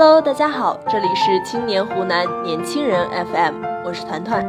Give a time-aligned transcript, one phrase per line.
[0.00, 4.46] Hello，大家好，这里是青年湖南年轻人 FM，我是团团。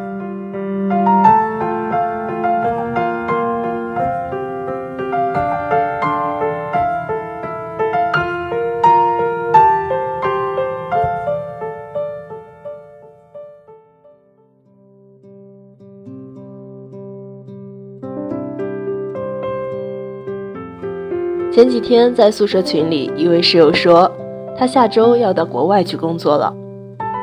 [21.52, 24.12] 前几天在宿舍群里，一位室友说。
[24.60, 26.54] 他下周要到国外去工作了，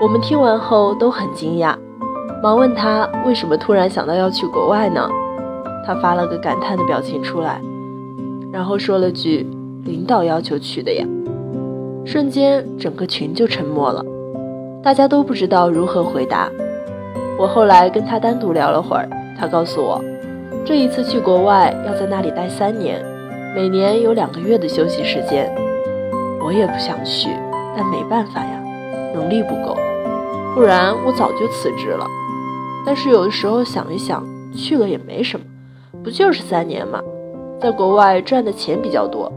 [0.01, 1.77] 我们听完后都很惊讶，
[2.43, 5.07] 忙问他为什么突然想到要去国外呢？
[5.85, 7.61] 他发了个感叹的表情出来，
[8.51, 9.47] 然后说了句
[9.85, 11.07] ：“领导要求去的呀。”
[12.07, 14.03] 瞬间整个群就沉默了，
[14.83, 16.51] 大家都不知道如何回答。
[17.39, 19.07] 我后来跟他单独聊了会儿，
[19.39, 20.03] 他告诉我，
[20.65, 23.05] 这一次去国外要在那里待三年，
[23.55, 25.55] 每年有两个月的休息时间。
[26.47, 27.31] 我也不想去，
[27.77, 28.63] 但没办法呀，
[29.13, 29.77] 能力不够，
[30.55, 32.07] 不然我早就辞职了。
[32.85, 35.45] 但是有的时候想一想，去了也没什么，
[36.05, 37.03] 不就是三年嘛，
[37.61, 39.31] 在国外赚的钱比较多，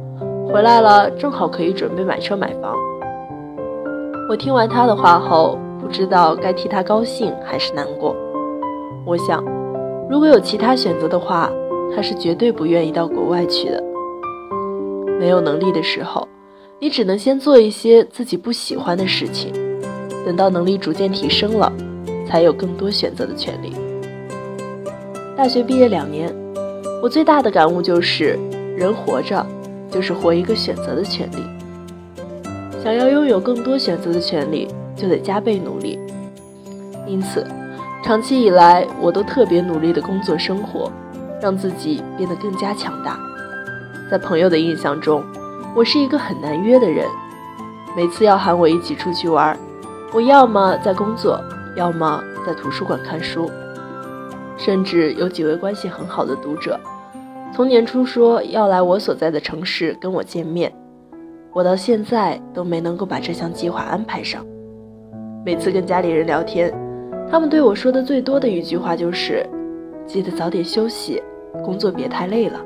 [0.53, 2.75] 回来了正好可以准备买车买房。
[4.29, 8.15] 我听完他的话后，不知道该替他高兴还是难过。
[9.03, 9.43] 我想，
[10.07, 11.49] 如果有其他选择的话，
[11.95, 13.83] 他是绝对不愿意到国外去的。
[15.19, 16.28] 没有能力的时候。
[16.81, 19.51] 你只能先做一些自己不喜欢的事情，
[20.25, 21.69] 等到能力逐渐提升了，
[22.25, 23.73] 才有更多选择的权利。
[25.35, 26.33] 大学毕业两年，
[27.03, 28.39] 我最大的感悟就是，
[28.77, 29.45] 人活着
[29.91, 31.43] 就是活一个选择的权利。
[32.81, 35.99] 想要拥有更多选择的权利，就得加倍努力。
[37.05, 37.45] 因此，
[38.01, 40.89] 长期以来我都特别努力的工作生活，
[41.41, 43.19] 让自己变得更加强大。
[44.09, 45.21] 在朋友的印象中。
[45.75, 47.05] 我是一个很难约的人，
[47.95, 49.57] 每次要喊我一起出去玩，
[50.11, 51.39] 我要么在工作，
[51.75, 53.49] 要么在图书馆看书。
[54.57, 56.77] 甚至有几位关系很好的读者，
[57.53, 60.73] 从年初说要来我所在的城市跟我见面，
[61.53, 64.45] 我到现在都没能够把这项计划安排上。
[65.45, 66.73] 每次跟家里人聊天，
[67.31, 69.47] 他们对我说的最多的一句话就是
[70.05, 71.23] ：“记得早点休息，
[71.63, 72.59] 工作别太累了。”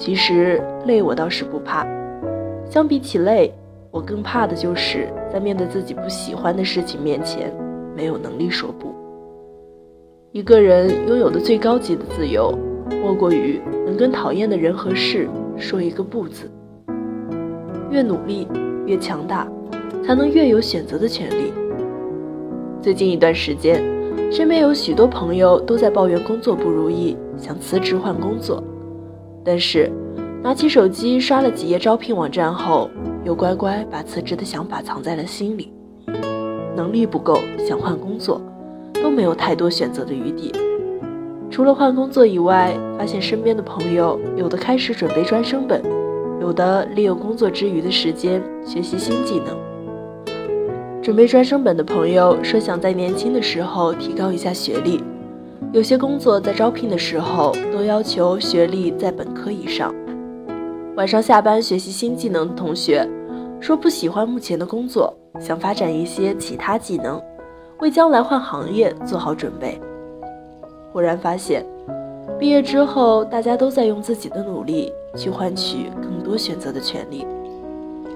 [0.00, 1.86] 其实累我倒是不怕，
[2.64, 3.52] 相比起累，
[3.90, 7.52] 我更怕的就是在面对自己不喜欢的事情面前，
[7.94, 8.94] 没有能力说不。
[10.32, 12.50] 一个人拥有的最高级的自由，
[13.02, 15.28] 莫过于能跟讨厌的人和事
[15.58, 16.50] 说一个不字。
[17.90, 18.48] 越努力
[18.86, 19.46] 越强大，
[20.02, 21.52] 才能越有选择的权利。
[22.80, 23.84] 最近一段时间，
[24.32, 28.64] 身边有许多朋友都在抱怨工作不如意，想辞职换工作。
[29.44, 29.90] 但是，
[30.42, 32.90] 拿起手机刷了几页招聘网站后，
[33.24, 35.72] 又乖乖把辞职的想法藏在了心里。
[36.76, 38.40] 能力不够，想换工作，
[38.94, 40.52] 都没有太多选择的余地。
[41.50, 45.82] 除了换工作以外，发现身边的朋友有的开始准备专升本，
[46.40, 49.56] 有的利用工作之余的时间学习新技能。
[51.02, 55.02] 准备专升本的朋友说，想在年轻的时候提高一下学历。
[55.72, 59.94] 有些工作在招聘的时候都要求学历在本科以上。
[60.96, 63.08] 晚上下班学习新技能的同学
[63.60, 67.22] 说不喜欢目前的工作，想发展一些其他技能，
[67.78, 69.80] 为将来换行业做好准备。
[70.92, 71.64] 忽然发现，
[72.36, 77.24] 毕业之后大家都在用自己的努力去换取更多选择的权利。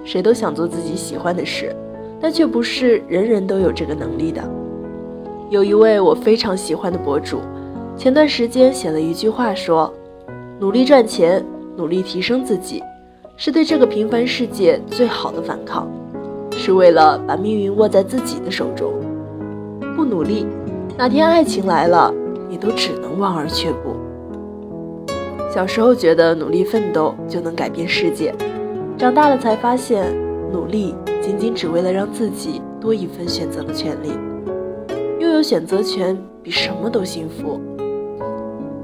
[0.05, 1.73] 谁都想做自己喜欢的事，
[2.21, 4.43] 但却不是人人都有这个能力的。
[5.51, 7.39] 有一位我非常喜欢的博主，
[7.97, 9.93] 前段时间写了一句话说
[10.59, 11.45] ：“努力赚钱，
[11.77, 12.83] 努力提升自己，
[13.37, 15.87] 是对这个平凡世界最好的反抗，
[16.53, 18.95] 是为了把命运握在自己的手中。
[19.95, 20.47] 不努力，
[20.97, 22.13] 哪天爱情来了，
[22.49, 23.95] 你都只能望而却步。”
[25.53, 28.35] 小时候觉得努力奋斗就能改变世界，
[28.97, 30.11] 长大了才发现，
[30.51, 34.09] 努力仅仅只为了让自己多一份选择的权利。
[35.35, 37.61] 有选择权比什么都幸福。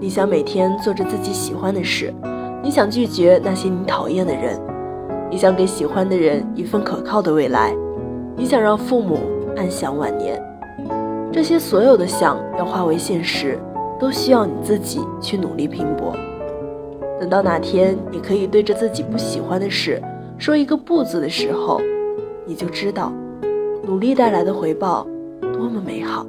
[0.00, 2.12] 你想每天做着自己喜欢的事，
[2.62, 4.58] 你想拒绝那些你讨厌的人，
[5.30, 7.74] 你想给喜欢的人一份可靠的未来，
[8.36, 9.18] 你想让父母
[9.56, 10.42] 安享晚年。
[11.32, 13.58] 这些所有的想要化为现实，
[14.00, 16.12] 都需要你自己去努力拼搏。
[17.20, 20.02] 等到哪天你可以对着自己不喜欢的事
[20.38, 21.80] 说一个不字的时候，
[22.46, 23.12] 你就知道，
[23.84, 25.06] 努力带来的回报。
[25.52, 26.24] 多么美好！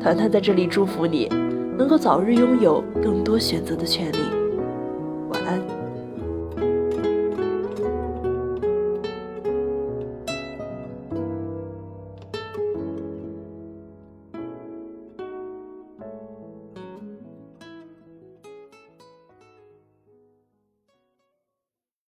[0.00, 1.28] 团团在这里祝福你，
[1.76, 4.37] 能够早日拥有更多选择的权利。